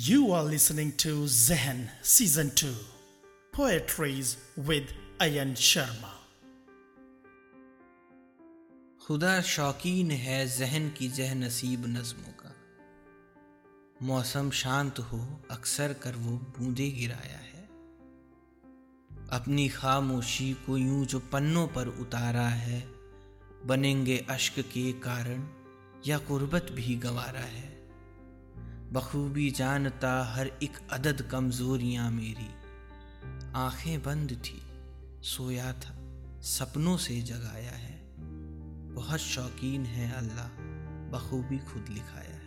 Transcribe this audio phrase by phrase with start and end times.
[0.00, 2.74] You are listening to Zehen Season 2
[3.58, 4.36] Poetries
[4.68, 4.86] with
[5.22, 6.12] Ayan Sharma.
[9.06, 12.54] खुदा शौकीन है जहन की जह नसीब नज्मों का।
[14.02, 17.64] मौसम शांत हो, अक्सर कर वो बूंदे गिराया है।
[19.32, 22.80] अपनी खामोशी को यूँ जो पन्नों पर उतारा है,
[23.64, 25.48] बनेंगे अश्क के कारण
[26.06, 27.71] या कुर्बत भी गवारा है।
[28.92, 32.48] बखूबी जानता हर एक अदद कमजोरियाँ मेरी।
[33.56, 34.62] आँखें बंद थी,
[35.22, 35.94] सोया था,
[36.40, 38.04] सपनों से जगाया है।
[38.94, 40.48] बहुत शौकीन है अल्लाह,
[41.10, 42.41] बखूबी खुद लिखाया है।